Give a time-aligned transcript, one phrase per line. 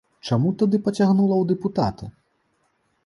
[0.27, 2.05] Чаму тады пацягнула ў дэпутаты?